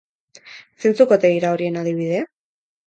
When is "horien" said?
1.59-1.79